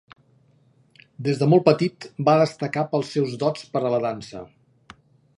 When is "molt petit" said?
1.51-2.07